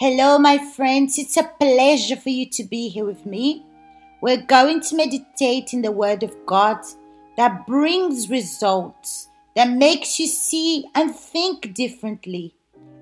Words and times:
Hello, 0.00 0.38
my 0.38 0.56
friends. 0.56 1.18
It's 1.18 1.36
a 1.36 1.52
pleasure 1.60 2.16
for 2.16 2.30
you 2.30 2.48
to 2.52 2.64
be 2.64 2.88
here 2.88 3.04
with 3.04 3.26
me. 3.26 3.66
We're 4.22 4.40
going 4.40 4.80
to 4.80 4.96
meditate 4.96 5.74
in 5.74 5.82
the 5.82 5.92
Word 5.92 6.22
of 6.22 6.34
God 6.46 6.78
that 7.36 7.66
brings 7.66 8.30
results, 8.30 9.28
that 9.56 9.68
makes 9.68 10.18
you 10.18 10.26
see 10.26 10.86
and 10.94 11.14
think 11.14 11.74
differently, 11.74 12.54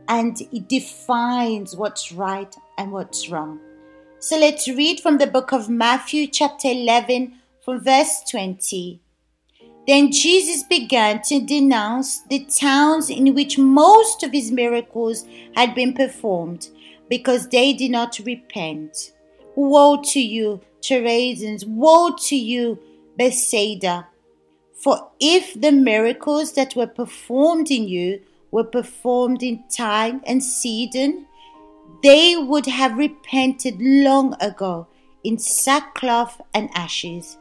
and 0.08 0.40
it 0.50 0.68
defines 0.68 1.76
what's 1.76 2.10
right 2.10 2.52
and 2.78 2.90
what's 2.90 3.28
wrong. 3.28 3.60
So 4.18 4.36
let's 4.36 4.66
read 4.66 4.98
from 4.98 5.18
the 5.18 5.28
book 5.28 5.52
of 5.52 5.70
Matthew, 5.70 6.26
chapter 6.26 6.66
11, 6.66 7.32
from 7.64 7.84
verse 7.84 8.24
20. 8.28 9.00
Then 9.86 10.10
Jesus 10.10 10.64
began 10.64 11.22
to 11.22 11.40
denounce 11.40 12.22
the 12.22 12.44
towns 12.44 13.08
in 13.08 13.36
which 13.36 13.56
most 13.56 14.24
of 14.24 14.32
his 14.32 14.50
miracles 14.50 15.24
had 15.54 15.76
been 15.76 15.94
performed 15.94 16.70
because 17.08 17.48
they 17.48 17.72
did 17.72 17.90
not 17.90 18.18
repent. 18.24 19.12
Woe 19.54 20.02
to 20.02 20.20
you, 20.20 20.60
Chorazins! 20.80 21.66
Woe 21.66 22.14
to 22.26 22.36
you, 22.36 22.78
Bethsaida! 23.16 24.06
For 24.72 25.10
if 25.18 25.60
the 25.60 25.72
miracles 25.72 26.52
that 26.52 26.76
were 26.76 26.86
performed 26.86 27.70
in 27.70 27.88
you 27.88 28.20
were 28.50 28.64
performed 28.64 29.42
in 29.42 29.64
Tyre 29.68 30.20
and 30.24 30.42
Sidon, 30.42 31.26
they 32.02 32.36
would 32.36 32.66
have 32.66 32.96
repented 32.96 33.80
long 33.80 34.36
ago 34.40 34.86
in 35.24 35.38
sackcloth 35.38 36.40
and 36.54 36.70
ashes. 36.74 37.36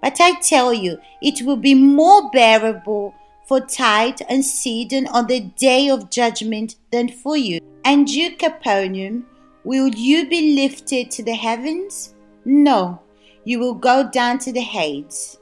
But 0.00 0.20
I 0.20 0.38
tell 0.40 0.72
you, 0.72 0.98
it 1.20 1.44
will 1.44 1.56
be 1.56 1.74
more 1.74 2.30
bearable 2.30 3.14
for 3.48 3.60
Tyre 3.60 4.14
and 4.28 4.44
Sidon 4.44 5.08
on 5.08 5.26
the 5.26 5.40
day 5.40 5.88
of 5.88 6.10
judgment 6.10 6.76
than 6.92 7.08
for 7.08 7.36
you. 7.36 7.60
And 7.86 8.10
you, 8.10 8.34
Capernaum, 8.34 9.26
will 9.62 9.86
you 9.94 10.28
be 10.28 10.56
lifted 10.56 11.08
to 11.12 11.22
the 11.22 11.36
heavens? 11.36 12.16
No, 12.44 13.00
you 13.44 13.60
will 13.60 13.74
go 13.74 14.10
down 14.10 14.40
to 14.40 14.52
the 14.52 14.60
Hades. 14.60 15.38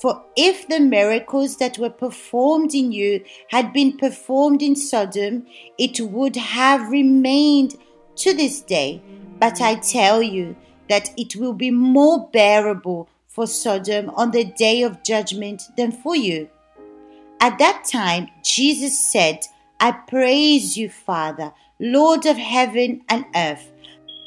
For 0.00 0.22
if 0.36 0.68
the 0.68 0.78
miracles 0.78 1.56
that 1.56 1.76
were 1.76 1.90
performed 1.90 2.72
in 2.72 2.92
you 2.92 3.24
had 3.48 3.72
been 3.72 3.96
performed 3.96 4.62
in 4.62 4.76
Sodom, 4.76 5.44
it 5.76 5.98
would 5.98 6.36
have 6.36 6.88
remained 6.88 7.74
to 8.18 8.32
this 8.32 8.60
day. 8.60 9.02
But 9.40 9.60
I 9.60 9.74
tell 9.74 10.22
you 10.22 10.54
that 10.88 11.10
it 11.16 11.34
will 11.34 11.52
be 11.52 11.72
more 11.72 12.28
bearable 12.32 13.08
for 13.26 13.48
Sodom 13.48 14.10
on 14.10 14.30
the 14.30 14.44
day 14.44 14.82
of 14.82 15.02
judgment 15.02 15.64
than 15.76 15.90
for 15.90 16.14
you. 16.14 16.48
At 17.40 17.58
that 17.58 17.84
time, 17.90 18.28
Jesus 18.44 18.96
said, 19.10 19.40
I 19.80 19.92
praise 19.92 20.76
you, 20.76 20.88
Father, 20.88 21.52
Lord 21.78 22.26
of 22.26 22.36
heaven 22.36 23.02
and 23.08 23.26
earth, 23.34 23.72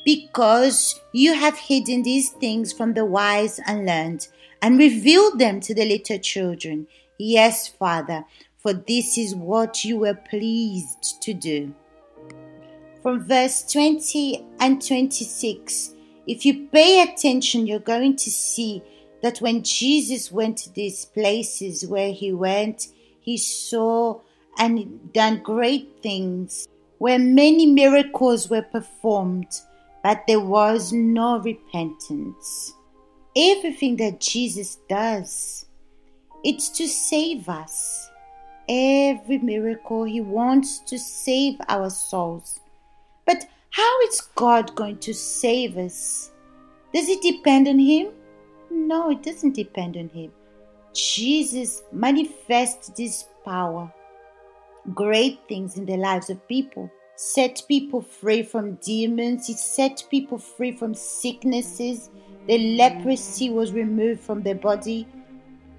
because 0.05 0.99
you 1.13 1.33
have 1.33 1.57
hidden 1.57 2.03
these 2.03 2.29
things 2.29 2.71
from 2.71 2.93
the 2.93 3.05
wise 3.05 3.59
and 3.65 3.85
learned 3.85 4.27
and 4.61 4.77
revealed 4.77 5.39
them 5.39 5.59
to 5.61 5.73
the 5.73 5.85
little 5.85 6.19
children. 6.19 6.87
Yes, 7.17 7.67
Father, 7.67 8.25
for 8.57 8.73
this 8.73 9.17
is 9.17 9.35
what 9.35 9.83
you 9.83 9.97
were 9.97 10.13
pleased 10.13 11.21
to 11.21 11.33
do. 11.33 11.73
From 13.01 13.23
verse 13.23 13.63
20 13.71 14.45
and 14.59 14.85
26, 14.85 15.93
if 16.27 16.45
you 16.45 16.67
pay 16.67 17.01
attention, 17.01 17.65
you're 17.65 17.79
going 17.79 18.15
to 18.17 18.29
see 18.29 18.83
that 19.21 19.39
when 19.39 19.63
Jesus 19.63 20.31
went 20.31 20.57
to 20.59 20.73
these 20.73 21.05
places 21.05 21.87
where 21.87 22.11
he 22.11 22.33
went, 22.33 22.87
he 23.21 23.37
saw 23.37 24.21
and 24.59 25.13
done 25.13 25.41
great 25.41 25.89
things, 26.03 26.67
where 26.97 27.17
many 27.17 27.65
miracles 27.65 28.49
were 28.49 28.61
performed, 28.61 29.47
but 30.03 30.23
there 30.27 30.41
was 30.41 30.91
no 30.91 31.39
repentance. 31.39 32.73
Everything 33.35 33.95
that 33.95 34.19
Jesus 34.19 34.75
does, 34.89 35.65
it's 36.43 36.69
to 36.69 36.87
save 36.87 37.47
us. 37.47 38.09
Every 38.67 39.37
miracle, 39.37 40.03
He 40.03 40.21
wants 40.21 40.79
to 40.79 40.99
save 40.99 41.55
our 41.69 41.89
souls. 41.89 42.59
But 43.25 43.47
how 43.71 44.01
is 44.07 44.21
God 44.35 44.75
going 44.75 44.97
to 44.99 45.13
save 45.13 45.77
us? 45.77 46.31
Does 46.93 47.07
it 47.07 47.21
depend 47.21 47.67
on 47.67 47.79
Him? 47.79 48.09
No, 48.69 49.09
it 49.09 49.23
doesn't 49.23 49.55
depend 49.55 49.95
on 49.95 50.09
Him. 50.09 50.31
Jesus 50.93 51.81
manifests 51.91 52.89
this 52.89 53.25
power 53.45 53.91
great 54.93 55.39
things 55.47 55.77
in 55.77 55.85
the 55.85 55.97
lives 55.97 56.29
of 56.29 56.47
people. 56.47 56.89
Set 57.15 57.61
people 57.67 58.01
free 58.01 58.43
from 58.43 58.75
demons. 58.75 59.47
He 59.47 59.53
set 59.53 60.03
people 60.09 60.37
free 60.37 60.71
from 60.71 60.93
sicknesses. 60.93 62.09
The 62.47 62.77
leprosy 62.77 63.49
was 63.49 63.73
removed 63.73 64.21
from 64.21 64.41
their 64.41 64.55
body. 64.55 65.07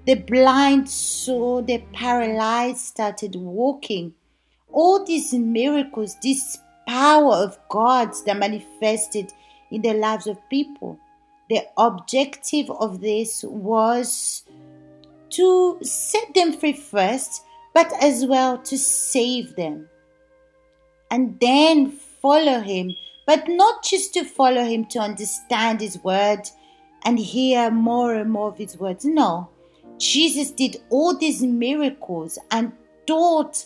The 0.05 0.15
blind 0.15 0.89
saw, 0.89 1.61
the 1.61 1.83
paralyzed 1.93 2.79
started 2.79 3.35
walking. 3.35 4.13
All 4.71 5.03
these 5.03 5.33
miracles, 5.33 6.15
this 6.23 6.57
power 6.87 7.33
of 7.33 7.57
God 7.69 8.11
that 8.25 8.37
manifested 8.37 9.31
in 9.69 9.81
the 9.81 9.93
lives 9.93 10.27
of 10.27 10.37
people. 10.49 10.99
The 11.49 11.63
objective 11.77 12.69
of 12.69 13.01
this 13.01 13.43
was 13.43 14.43
to 15.31 15.79
set 15.81 16.33
them 16.33 16.53
free 16.53 16.73
first 16.73 17.43
but 17.73 17.91
as 18.01 18.25
well 18.25 18.57
to 18.57 18.77
save 18.77 19.55
them. 19.55 19.89
And 21.09 21.39
then 21.39 21.91
follow 21.91 22.59
him, 22.61 22.95
but 23.25 23.47
not 23.47 23.83
just 23.83 24.13
to 24.13 24.23
follow 24.23 24.63
him 24.63 24.85
to 24.85 24.99
understand 24.99 25.81
his 25.81 26.01
word 26.03 26.41
and 27.03 27.19
hear 27.19 27.71
more 27.71 28.15
and 28.15 28.31
more 28.31 28.49
of 28.49 28.57
his 28.57 28.77
words. 28.77 29.05
No, 29.05 29.49
Jesus 29.97 30.51
did 30.51 30.77
all 30.89 31.15
these 31.15 31.41
miracles 31.41 32.37
and 32.49 32.71
taught 33.07 33.65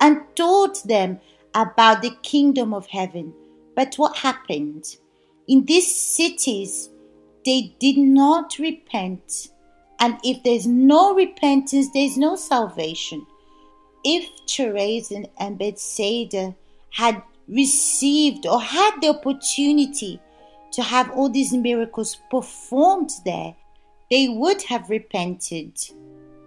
and 0.00 0.20
taught 0.34 0.82
them 0.84 1.20
about 1.54 2.02
the 2.02 2.14
kingdom 2.22 2.72
of 2.72 2.86
heaven. 2.86 3.32
But 3.74 3.96
what 3.96 4.16
happened? 4.16 4.96
In 5.48 5.64
these 5.64 5.94
cities, 5.94 6.90
they 7.44 7.74
did 7.78 7.98
not 7.98 8.58
repent. 8.58 9.48
And 10.00 10.18
if 10.22 10.42
there's 10.44 10.66
no 10.66 11.14
repentance, 11.14 11.88
there's 11.92 12.16
no 12.16 12.36
salvation 12.36 13.26
if 14.04 14.28
Chorazin 14.46 15.28
and 15.38 15.58
Bethsaida 15.58 16.54
had 16.90 17.22
received 17.48 18.46
or 18.46 18.60
had 18.60 19.00
the 19.00 19.08
opportunity 19.08 20.20
to 20.72 20.82
have 20.82 21.10
all 21.10 21.28
these 21.28 21.52
miracles 21.52 22.18
performed 22.30 23.10
there, 23.24 23.54
they 24.10 24.28
would 24.28 24.62
have 24.62 24.90
repented. 24.90 25.72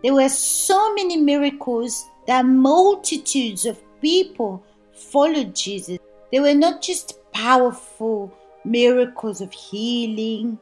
There 0.04 0.14
were 0.14 0.30
so 0.30 0.94
many 0.94 1.18
miracles 1.18 2.10
that 2.28 2.46
multitudes 2.46 3.66
of 3.66 3.82
people 4.02 4.64
followed 4.94 5.56
Jesus. 5.56 6.00
They 6.32 6.40
were 6.40 6.54
not 6.54 6.82
just 6.82 7.20
powerful 7.32 8.34
miracles 8.64 9.42
of 9.42 9.52
healing, 9.52 10.58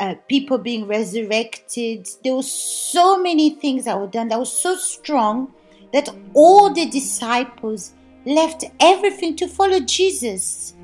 uh, 0.00 0.14
people 0.28 0.58
being 0.58 0.86
resurrected. 0.86 2.08
There 2.22 2.34
were 2.34 2.42
so 2.42 3.20
many 3.20 3.50
things 3.50 3.84
that 3.84 3.98
were 3.98 4.06
done 4.06 4.28
that 4.28 4.38
were 4.38 4.44
so 4.44 4.76
strong 4.76 5.52
that 5.92 6.08
all 6.34 6.72
the 6.72 6.86
disciples 6.86 7.94
left 8.24 8.64
everything 8.80 9.36
to 9.36 9.48
follow 9.48 9.80
Jesus. 9.80 10.74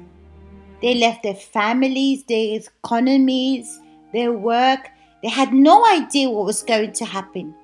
They 0.81 0.95
left 0.95 1.23
their 1.23 1.35
families, 1.35 2.25
their 2.25 2.61
economies, 2.61 3.81
their 4.13 4.33
work. 4.33 4.89
They 5.23 5.29
had 5.29 5.53
no 5.53 5.85
idea 5.87 6.31
what 6.31 6.47
was 6.47 6.63
going 6.63 6.93
to 6.93 7.05
happen. 7.05 7.55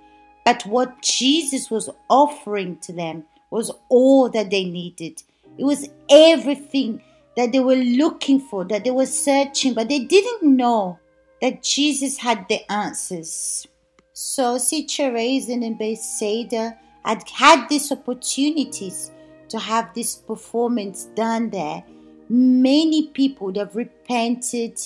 But 0.44 0.64
what 0.66 1.02
Jesus 1.02 1.70
was 1.70 1.90
offering 2.08 2.78
to 2.78 2.92
them 2.92 3.24
was 3.50 3.70
all 3.88 4.28
that 4.30 4.50
they 4.50 4.64
needed. 4.64 5.22
It 5.58 5.64
was 5.64 5.88
everything 6.08 7.02
that 7.36 7.52
they 7.52 7.60
were 7.60 7.76
looking 7.76 8.40
for, 8.40 8.64
that 8.64 8.84
they 8.84 8.90
were 8.90 9.06
searching, 9.06 9.74
but 9.74 9.88
they 9.88 10.00
didn't 10.00 10.56
know 10.56 10.98
that 11.40 11.62
Jesus 11.62 12.18
had 12.18 12.46
the 12.48 12.70
answers. 12.70 13.66
So, 14.12 14.58
see 14.58 14.86
Chorazin 14.86 15.64
and 15.64 15.78
Bethsaida 15.78 16.78
had 17.04 17.28
had 17.28 17.68
these 17.68 17.90
opportunities 17.92 19.10
to 19.48 19.58
have 19.58 19.92
this 19.94 20.14
performance 20.14 21.06
done 21.14 21.50
there, 21.50 21.82
many 22.28 23.08
people 23.08 23.46
would 23.46 23.56
have 23.56 23.74
repented 23.74 24.78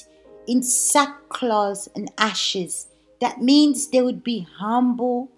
in 0.47 0.63
sackcloth 0.63 1.89
and 1.95 2.11
ashes. 2.19 2.89
That 3.21 3.41
means 3.41 3.89
they 3.89 4.03
would 4.03 4.25
be 4.25 4.47
humble 4.59 5.31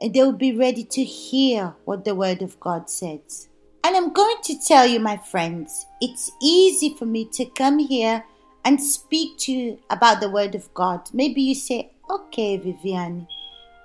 and 0.00 0.12
they 0.12 0.22
would 0.22 0.38
be 0.38 0.56
ready 0.56 0.84
to 0.84 1.04
hear 1.04 1.74
what 1.84 2.04
the 2.04 2.14
Word 2.14 2.42
of 2.42 2.60
God 2.60 2.90
says. 2.90 3.48
And 3.82 3.96
I'm 3.96 4.12
going 4.12 4.36
to 4.44 4.58
tell 4.66 4.86
you, 4.86 5.00
my 5.00 5.16
friends, 5.16 5.86
it's 6.00 6.30
easy 6.42 6.94
for 6.98 7.06
me 7.06 7.24
to 7.32 7.46
come 7.46 7.78
here 7.78 8.24
and 8.64 8.82
speak 8.82 9.38
to 9.38 9.52
you 9.52 9.78
about 9.90 10.20
the 10.20 10.30
Word 10.30 10.54
of 10.54 10.72
God. 10.74 11.08
Maybe 11.12 11.40
you 11.40 11.54
say, 11.54 11.92
okay, 12.10 12.58
Viviane, 12.58 13.26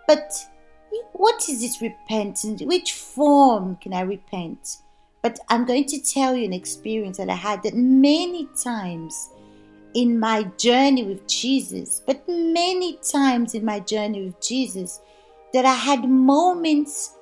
but 0.08 0.34
what 1.14 1.48
is 1.50 1.62
this 1.62 1.82
repentance? 1.82 2.62
Which 2.62 2.94
form 2.94 3.78
can 3.78 3.94
I 3.94 4.02
repent? 4.02 4.78
But 5.22 5.40
I'm 5.50 5.66
going 5.66 5.86
to 5.86 6.02
tell 6.02 6.36
you 6.36 6.46
an 6.46 6.54
experience 6.54 7.18
that 7.18 7.30
I 7.30 7.36
had 7.36 7.64
that 7.64 7.76
many 7.76 8.50
times 8.62 9.30
in 9.94 10.20
my 10.20 10.44
journey 10.58 11.04
with 11.04 11.28
Jesus, 11.28 12.02
but 12.06 12.28
many 12.28 12.98
times 12.98 13.54
in 13.54 13.64
my 13.64 13.80
journey 13.80 14.26
with 14.26 14.42
Jesus, 14.42 15.02
that 15.54 15.66
I 15.66 15.76
had 15.76 16.10
moments 16.10 17.18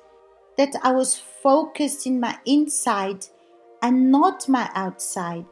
that 0.56 0.74
I 0.82 0.92
was 0.92 1.18
focused 1.18 2.06
in 2.06 2.20
my 2.20 2.38
inside 2.46 3.26
and 3.82 4.10
not 4.10 4.48
my 4.48 4.70
outside. 4.74 5.46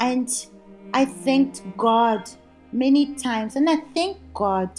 And 0.00 0.28
I 0.92 1.04
thanked 1.04 1.62
God 1.76 2.28
many 2.72 3.14
times, 3.14 3.56
and 3.56 3.68
I 3.70 3.76
thank 3.94 4.18
God 4.34 4.70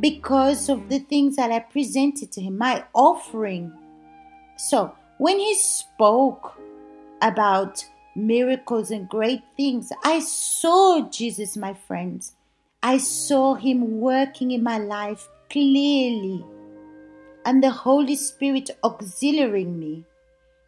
because 0.00 0.68
of 0.68 0.88
the 0.88 0.98
things 0.98 1.36
that 1.36 1.50
I 1.50 1.60
presented 1.60 2.32
to 2.32 2.40
Him, 2.40 2.58
my 2.58 2.84
offering. 2.94 3.72
So, 4.56 4.94
when 5.18 5.38
He 5.38 5.54
spoke 5.54 6.58
about 7.20 7.84
miracles 8.14 8.90
and 8.90 9.08
great 9.08 9.42
things, 9.56 9.92
I 10.04 10.20
saw 10.20 11.08
Jesus, 11.08 11.56
my 11.56 11.74
friends. 11.74 12.34
I 12.82 12.98
saw 12.98 13.54
Him 13.54 14.00
working 14.00 14.50
in 14.50 14.62
my 14.62 14.78
life 14.78 15.28
clearly, 15.50 16.44
and 17.44 17.62
the 17.62 17.70
Holy 17.70 18.16
Spirit 18.16 18.70
auxiliating 18.82 19.78
me, 19.78 20.04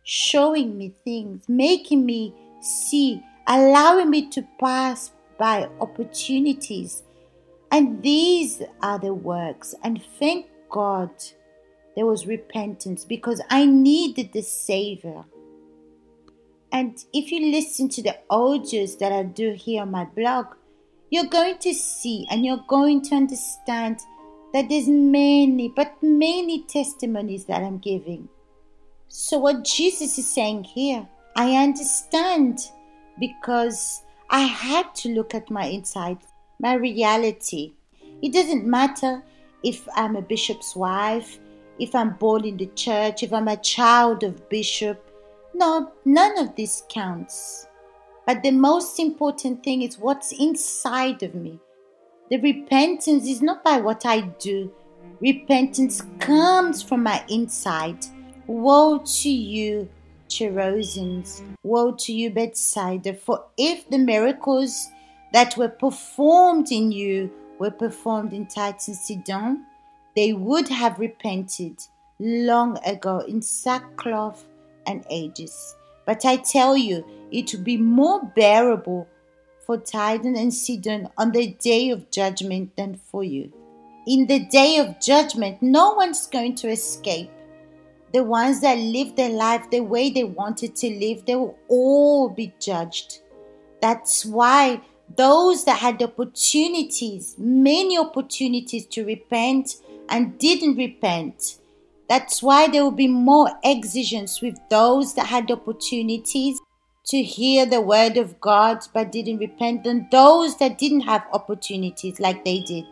showing 0.04 0.76
me 0.76 0.94
things, 1.04 1.48
making 1.48 2.04
me 2.04 2.34
see, 2.60 3.22
allowing 3.46 4.10
me 4.10 4.28
to 4.30 4.46
pass 4.60 5.12
by 5.38 5.68
opportunities. 5.80 7.02
And 7.74 8.04
these 8.04 8.62
are 8.82 9.00
the 9.00 9.12
works. 9.12 9.74
And 9.82 10.00
thank 10.20 10.46
God 10.70 11.10
there 11.96 12.06
was 12.06 12.24
repentance 12.24 13.04
because 13.04 13.42
I 13.50 13.64
needed 13.66 14.32
the 14.32 14.42
Savior. 14.42 15.24
And 16.70 16.96
if 17.12 17.32
you 17.32 17.50
listen 17.50 17.88
to 17.88 18.00
the 18.00 18.16
audios 18.30 18.96
that 19.00 19.10
I 19.10 19.24
do 19.24 19.54
here 19.54 19.82
on 19.82 19.90
my 19.90 20.04
blog, 20.04 20.54
you're 21.10 21.24
going 21.24 21.58
to 21.58 21.74
see 21.74 22.28
and 22.30 22.46
you're 22.46 22.64
going 22.68 23.02
to 23.06 23.16
understand 23.16 23.98
that 24.52 24.68
there's 24.68 24.86
many, 24.86 25.72
but 25.74 26.00
many 26.00 26.62
testimonies 26.66 27.44
that 27.46 27.60
I'm 27.60 27.78
giving. 27.78 28.28
So, 29.08 29.38
what 29.38 29.64
Jesus 29.64 30.16
is 30.16 30.32
saying 30.32 30.62
here, 30.62 31.08
I 31.34 31.56
understand 31.56 32.60
because 33.18 34.04
I 34.30 34.42
had 34.42 34.94
to 34.94 35.08
look 35.08 35.34
at 35.34 35.50
my 35.50 35.64
inside, 35.64 36.18
my 36.64 36.74
reality. 36.74 37.74
It 38.22 38.32
doesn't 38.32 38.66
matter 38.66 39.22
if 39.62 39.86
I'm 39.94 40.16
a 40.16 40.22
bishop's 40.22 40.74
wife, 40.74 41.38
if 41.78 41.94
I'm 41.94 42.14
born 42.14 42.46
in 42.46 42.56
the 42.56 42.70
church, 42.74 43.22
if 43.22 43.34
I'm 43.34 43.48
a 43.48 43.58
child 43.58 44.24
of 44.24 44.48
bishop. 44.48 44.98
No, 45.52 45.92
none 46.06 46.38
of 46.38 46.56
this 46.56 46.82
counts. 46.88 47.66
But 48.26 48.42
the 48.42 48.50
most 48.50 48.98
important 48.98 49.62
thing 49.62 49.82
is 49.82 49.98
what's 49.98 50.32
inside 50.32 51.22
of 51.22 51.34
me. 51.34 51.60
The 52.30 52.40
repentance 52.40 53.28
is 53.28 53.42
not 53.42 53.62
by 53.62 53.76
what 53.80 54.06
I 54.06 54.22
do, 54.22 54.72
repentance 55.20 56.00
comes 56.18 56.82
from 56.82 57.02
my 57.02 57.22
inside. 57.28 58.06
Woe 58.46 59.02
to 59.22 59.30
you 59.30 59.90
Chorazins. 60.28 61.42
Woe 61.62 61.92
to 61.92 62.12
you, 62.12 62.30
Bethsaida! 62.30 63.14
For 63.14 63.44
if 63.56 63.88
the 63.90 63.98
miracles 63.98 64.88
that 65.34 65.56
were 65.56 65.68
performed 65.68 66.70
in 66.70 66.92
you 66.92 67.28
were 67.58 67.72
performed 67.72 68.32
in 68.32 68.46
Tyre 68.46 68.76
and 68.86 68.96
Sidon, 68.96 69.66
they 70.14 70.32
would 70.32 70.68
have 70.68 71.00
repented 71.00 71.82
long 72.20 72.78
ago 72.86 73.18
in 73.18 73.42
sackcloth 73.42 74.44
and 74.86 75.04
ages. 75.10 75.74
But 76.06 76.24
I 76.24 76.36
tell 76.36 76.76
you, 76.76 77.04
it 77.32 77.52
will 77.52 77.64
be 77.64 77.76
more 77.76 78.24
bearable 78.36 79.08
for 79.66 79.76
Tyre 79.76 80.20
and 80.24 80.54
Sidon 80.54 81.08
on 81.18 81.32
the 81.32 81.48
day 81.48 81.90
of 81.90 82.12
judgment 82.12 82.76
than 82.76 82.94
for 82.94 83.24
you. 83.24 83.52
In 84.06 84.28
the 84.28 84.38
day 84.38 84.78
of 84.78 85.00
judgment, 85.00 85.60
no 85.60 85.94
one's 85.94 86.28
going 86.28 86.54
to 86.56 86.68
escape 86.68 87.30
the 88.12 88.22
ones 88.22 88.60
that 88.60 88.78
live 88.78 89.16
their 89.16 89.30
life 89.30 89.68
the 89.72 89.80
way 89.80 90.10
they 90.10 90.22
wanted 90.22 90.76
to 90.76 90.88
live, 90.88 91.26
they 91.26 91.34
will 91.34 91.58
all 91.66 92.28
be 92.28 92.54
judged. 92.60 93.18
That's 93.82 94.24
why 94.24 94.82
those 95.16 95.64
that 95.64 95.78
had 95.78 96.02
opportunities, 96.02 97.34
many 97.38 97.98
opportunities 97.98 98.86
to 98.86 99.04
repent 99.04 99.76
and 100.08 100.38
didn't 100.38 100.76
repent, 100.76 101.58
that's 102.08 102.42
why 102.42 102.68
there 102.68 102.84
will 102.84 102.90
be 102.90 103.08
more 103.08 103.50
exigence 103.64 104.40
with 104.40 104.58
those 104.70 105.14
that 105.14 105.26
had 105.26 105.50
opportunities 105.50 106.60
to 107.06 107.22
hear 107.22 107.66
the 107.66 107.80
word 107.80 108.16
of 108.16 108.40
God 108.40 108.78
but 108.92 109.12
didn't 109.12 109.38
repent 109.38 109.84
than 109.84 110.08
those 110.10 110.56
that 110.58 110.78
didn't 110.78 111.02
have 111.02 111.24
opportunities 111.32 112.20
like 112.20 112.44
they 112.44 112.60
did. 112.60 112.86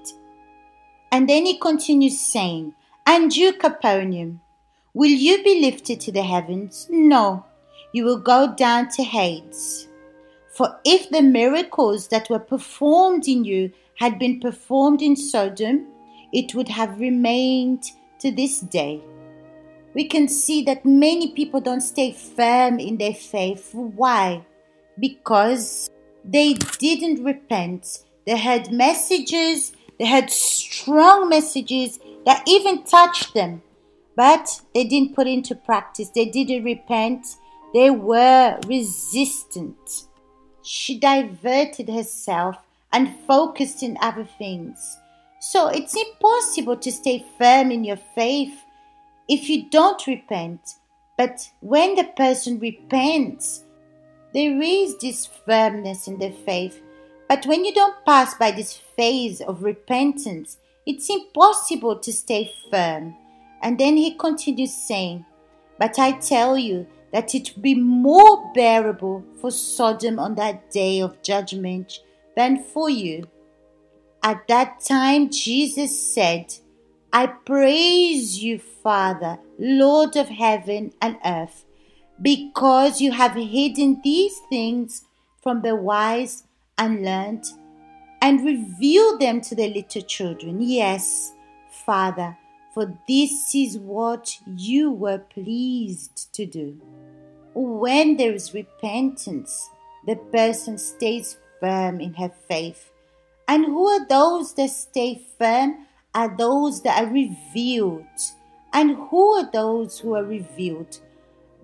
And 1.11 1.29
then 1.29 1.47
he 1.47 1.59
continues 1.59 2.21
saying, 2.21 2.75
And 3.07 3.35
you, 3.35 3.53
Capernaum, 3.53 4.41
Will 4.95 5.11
you 5.11 5.43
be 5.43 5.63
lifted 5.63 6.01
to 6.01 6.13
the 6.13 6.23
heavens? 6.23 6.87
No, 6.91 7.47
you 7.95 8.05
will 8.05 8.19
go 8.19 8.55
down 8.55 8.91
to 8.91 9.03
Hades. 9.03 9.89
For 10.53 10.79
if 10.85 11.09
the 11.11 11.23
miracles 11.23 12.09
that 12.09 12.29
were 12.29 12.39
performed 12.39 13.27
in 13.27 13.45
you 13.45 13.73
had 13.97 14.19
been 14.19 14.41
performed 14.41 15.03
in 15.03 15.17
Sodom, 15.17 15.87
it 16.33 16.55
would 16.55 16.69
have 16.69 17.01
remained 17.01 17.85
to 18.21 18.31
this 18.31 18.61
day. 18.61 19.03
We 19.95 20.09
can 20.09 20.29
see 20.29 20.63
that 20.65 20.85
many 20.85 21.33
people 21.33 21.61
don't 21.61 21.81
stay 21.81 22.13
firm 22.13 22.79
in 22.79 22.97
their 22.97 23.15
faith. 23.15 23.71
Why? 23.75 24.45
Because 24.99 25.91
they 26.25 26.55
didn't 26.55 27.25
repent. 27.25 27.99
They 28.27 28.39
heard 28.39 28.71
messages, 28.71 29.73
they 29.99 30.07
heard 30.07 30.31
strong 30.31 31.29
messages 31.29 31.99
that 32.25 32.43
even 32.47 32.85
touched 32.85 33.35
them 33.35 33.63
but 34.17 34.61
they 34.75 34.85
didn't 34.85 35.15
put 35.15 35.27
into 35.27 35.55
practice. 35.55 36.11
They 36.11 36.27
didn't 36.27 36.65
repent. 36.65 37.27
They 37.75 37.91
were 37.91 38.59
resistant. 38.67 40.05
She 40.63 40.99
diverted 40.99 41.89
herself 41.89 42.57
and 42.93 43.17
focused 43.27 43.83
in 43.83 43.97
other 44.01 44.25
things. 44.25 44.99
So 45.41 45.69
it's 45.69 45.97
impossible 45.97 46.77
to 46.77 46.93
stay 46.93 47.25
firm 47.39 47.73
in 47.73 47.85
your 47.85 47.99
faith 48.15 48.63
if 49.29 49.49
you 49.49 49.69
don't 49.71 50.07
repent. 50.07 50.61
But 51.19 51.51
when 51.61 51.95
the 51.95 52.05
person 52.05 52.59
repents, 52.59 53.65
there 54.33 54.61
is 54.63 54.97
this 54.99 55.27
firmness 55.27 56.07
in 56.07 56.19
their 56.19 56.33
faith. 56.33 56.81
But 57.29 57.47
when 57.47 57.65
you 57.65 57.75
don't 57.75 58.05
pass 58.05 58.35
by 58.35 58.51
this 58.51 58.77
phase 58.77 59.41
of 59.41 59.63
repentance, 59.63 60.59
it's 60.87 61.11
impossible 61.11 61.99
to 61.99 62.13
stay 62.13 62.53
firm. 62.71 63.17
And 63.63 63.79
then 63.79 63.97
he 63.97 64.15
continues 64.15 64.75
saying, 64.75 65.25
But 65.79 65.99
I 65.99 66.13
tell 66.13 66.59
you 66.59 66.87
that 67.13 67.35
it 67.35 67.61
be 67.61 67.75
more 67.75 68.53
bearable 68.55 69.25
for 69.41 69.51
Sodom 69.51 70.19
on 70.19 70.35
that 70.37 70.71
day 70.71 71.01
of 71.01 71.23
judgment 71.23 72.01
than 72.37 72.63
for 72.63 72.89
you. 72.89 73.25
At 74.23 74.47
that 74.49 74.81
time, 74.81 75.31
Jesus 75.31 76.15
said, 76.15 76.55
I 77.13 77.27
praise 77.27 78.43
you, 78.43 78.59
Father, 78.59 79.39
Lord 79.59 80.17
of 80.17 80.29
heaven 80.29 80.93
and 81.03 81.19
earth, 81.25 81.65
because 82.21 83.01
you 83.01 83.13
have 83.13 83.35
hidden 83.35 84.01
these 84.03 84.39
things 84.49 85.05
from 85.43 85.61
the 85.63 85.77
wise 85.77 86.45
and 86.79 87.05
learned 87.05 87.45
and 88.23 88.47
revealed 88.47 89.21
them 89.21 89.41
to 89.43 89.55
the 89.55 89.69
little 89.69 90.03
children. 90.03 90.63
Yes, 90.63 91.33
Father, 91.85 92.39
for 92.73 92.97
this 93.07 93.55
is 93.55 93.77
what 93.77 94.39
you 94.57 94.91
were 94.93 95.19
pleased 95.19 96.33
to 96.35 96.47
do. 96.47 96.81
When 97.55 98.17
there 98.17 98.33
is 98.33 98.55
repentance, 98.55 99.69
the 100.07 100.17
person 100.17 100.79
stays 100.79 101.37
firm 101.61 102.01
in 102.01 102.15
her 102.15 102.33
faith. 102.49 102.91
And 103.49 103.65
who 103.67 103.87
are 103.87 104.07
those 104.07 104.55
that 104.55 104.71
stay 104.71 105.23
firm? 105.39 105.87
Are 106.15 106.35
those 106.37 106.83
that 106.83 107.03
are 107.03 107.11
revealed. 107.11 108.05
And 108.73 108.97
who 109.09 109.33
are 109.35 109.51
those 109.51 109.99
who 109.99 110.15
are 110.15 110.25
revealed? 110.25 110.99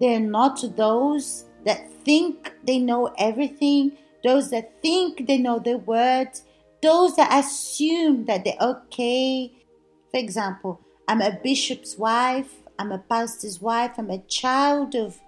They're 0.00 0.20
not 0.20 0.62
those 0.76 1.44
that 1.64 1.90
think 2.04 2.52
they 2.64 2.78
know 2.78 3.12
everything, 3.18 3.92
those 4.22 4.50
that 4.50 4.80
think 4.80 5.26
they 5.26 5.38
know 5.38 5.58
the 5.58 5.78
words, 5.78 6.44
those 6.82 7.16
that 7.16 7.32
assume 7.32 8.26
that 8.26 8.44
they're 8.44 8.56
okay. 8.60 9.52
For 10.10 10.18
example, 10.18 10.80
I'm 11.08 11.20
a 11.20 11.38
bishop's 11.42 11.98
wife. 11.98 12.54
I'm 12.78 12.92
a 12.92 12.98
pastor's 12.98 13.60
wife. 13.60 13.92
I'm 13.98 14.10
a 14.10 14.18
child 14.18 14.94
of, 14.94 15.18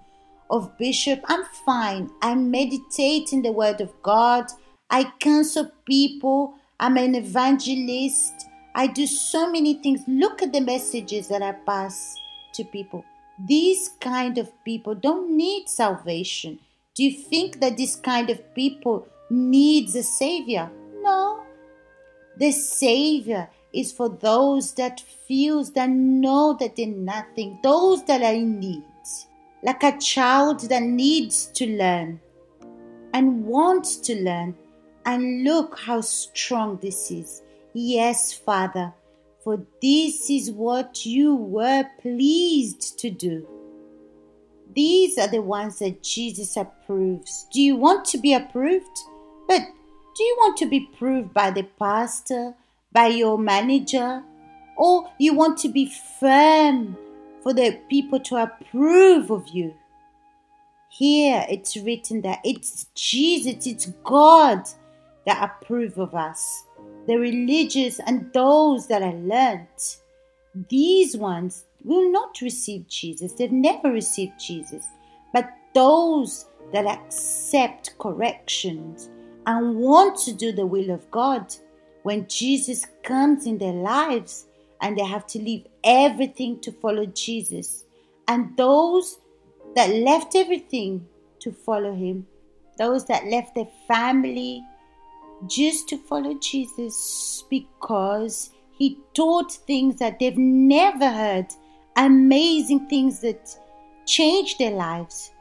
of 0.51 0.77
bishop. 0.77 1.21
I'm 1.27 1.45
fine. 1.65 2.11
I 2.21 2.35
meditate 2.35 3.33
in 3.33 3.43
the 3.43 3.53
word 3.53 3.81
of 3.81 3.93
God. 4.03 4.47
I 4.91 5.13
counsel 5.21 5.71
people. 5.87 6.55
I'm 6.79 6.97
an 6.97 7.15
evangelist. 7.15 8.49
I 8.75 8.89
do 8.89 9.07
so 9.07 9.51
many 9.51 9.75
things. 9.75 10.01
Look 10.07 10.43
at 10.43 10.53
the 10.53 10.61
messages 10.61 11.29
that 11.29 11.43
I 11.43 11.53
pass 11.53 12.15
to 12.55 12.65
people. 12.65 13.05
These 13.47 13.91
kind 14.01 14.39
of 14.39 14.51
people 14.65 14.95
don't 14.95 15.37
need 15.37 15.69
salvation. 15.69 16.59
Do 16.95 17.05
you 17.05 17.13
think 17.13 17.61
that 17.61 17.77
this 17.77 17.97
kind 17.97 18.29
of 18.29 18.55
people 18.55 19.07
needs 19.31 19.95
a 19.95 20.03
savior? 20.03 20.71
No. 21.01 21.45
The 22.37 22.53
savior 22.53 23.49
is 23.73 23.93
for 23.93 24.09
those 24.09 24.75
that 24.75 25.01
feels 25.01 25.73
that 25.73 25.89
know 25.89 26.57
that 26.59 26.77
they're 26.77 26.87
nothing, 26.87 27.59
those 27.63 28.05
that 28.05 28.23
are 28.23 28.35
in 28.35 28.59
need. 28.59 28.83
Like 29.63 29.83
a 29.83 29.99
child 29.99 30.69
that 30.71 30.83
needs 30.83 31.47
to 31.55 31.67
learn 31.67 32.21
and 33.13 33.45
wants 33.45 33.97
to 33.97 34.15
learn. 34.23 34.55
And 35.07 35.45
look 35.45 35.79
how 35.79 36.03
strong 36.03 36.79
this 36.83 37.11
is. 37.11 37.43
Yes, 37.73 38.35
Father, 38.35 38.93
for 39.43 39.65
this 39.81 40.29
is 40.29 40.51
what 40.51 41.07
you 41.07 41.35
were 41.35 41.87
pleased 42.03 42.99
to 42.99 43.11
do. 43.11 43.49
These 44.75 45.19
are 45.19 45.27
the 45.27 45.41
ones 45.41 45.79
that 45.79 46.03
Jesus 46.03 46.57
approves. 46.57 47.47
Do 47.53 47.63
you 47.63 47.77
want 47.77 48.05
to 48.07 48.19
be 48.19 48.35
approved? 48.35 48.99
But 49.49 49.63
do 50.15 50.23
you 50.23 50.37
want 50.39 50.59
to 50.59 50.67
be 50.67 50.89
proved 50.99 51.33
by 51.33 51.51
the 51.51 51.63
pastor, 51.63 52.55
by 52.93 53.07
your 53.07 53.39
manager, 53.39 54.23
or 54.77 55.11
you 55.19 55.35
want 55.35 55.59
to 55.59 55.69
be 55.69 55.91
firm 56.21 56.97
for 57.43 57.53
the 57.53 57.81
people 57.89 58.21
to 58.21 58.37
approve 58.37 59.31
of 59.31 59.49
you? 59.49 59.75
Here 60.91 61.45
it's 61.49 61.77
written 61.77 62.23
that 62.23 62.41
it's 62.45 62.87
Jesus, 62.95 63.67
it's 63.67 63.87
God 64.05 64.63
that 65.27 65.43
approve 65.43 65.99
of 65.99 66.15
us 66.15 66.65
the 67.07 67.17
religious, 67.17 67.99
and 68.07 68.33
those 68.33 68.87
that 68.87 69.03
are 69.03 69.15
learnt. 69.15 69.99
These 70.69 71.17
ones 71.17 71.65
will 71.85 72.11
not 72.13 72.41
receive 72.41 72.87
Jesus. 72.89 73.33
They've 73.33 73.51
never 73.51 73.91
received 73.91 74.39
Jesus. 74.39 74.87
But 75.33 75.51
those 75.75 76.47
that 76.73 76.87
accept 76.87 77.99
corrections 77.99 79.11
and 79.47 79.77
want 79.77 80.19
to 80.21 80.33
do 80.33 80.53
the 80.53 80.67
will 80.67 80.91
of 80.91 81.11
God, 81.11 81.53
when 82.03 82.29
Jesus 82.29 82.87
comes 83.03 83.47
in 83.47 83.59
their 83.59 83.73
lives 83.73 84.47
and 84.81 84.97
they 84.97 85.05
have 85.05 85.27
to 85.29 85.39
leave 85.39 85.67
everything 85.85 86.61
to 86.61 86.73
follow 86.73 87.07
Jesus, 87.07 87.85
and 88.29 88.57
those 88.57 89.19
that 89.77 89.91
left 89.91 90.35
everything 90.35 91.07
to 91.41 91.53
follow 91.53 91.95
Him, 91.95 92.27
those 92.79 93.05
that 93.07 93.27
left 93.27 93.55
their 93.55 93.69
family, 93.87 94.63
just 95.47 95.89
to 95.89 95.97
follow 95.97 96.35
Jesus 96.35 97.45
because 97.49 98.51
he 98.81 98.99
taught 99.15 99.53
things 99.53 99.99
that 99.99 100.19
they've 100.19 100.39
never 100.39 101.11
heard, 101.11 101.47
amazing 101.97 102.89
things 102.89 103.21
that 103.21 103.55
changed 104.07 104.59
their 104.59 104.71
lives. 104.71 105.33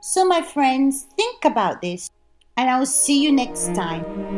So, 0.00 0.24
my 0.24 0.42
friends, 0.42 1.06
think 1.16 1.44
about 1.44 1.82
this, 1.82 2.10
and 2.56 2.70
I 2.70 2.78
will 2.78 2.86
see 2.86 3.22
you 3.22 3.32
next 3.32 3.74
time. 3.74 4.37